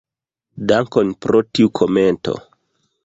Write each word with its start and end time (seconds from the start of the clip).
Dankon 0.71 1.13
pro 1.27 1.43
tiu 1.59 1.73
komento. 1.81 2.35